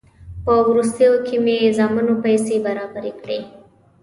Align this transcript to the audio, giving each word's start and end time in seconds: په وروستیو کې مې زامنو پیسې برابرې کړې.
په 0.45 0.53
وروستیو 0.69 1.13
کې 1.25 1.35
مې 1.45 1.57
زامنو 1.77 2.13
پیسې 2.25 2.55
برابرې 2.65 3.13
کړې. 3.21 3.39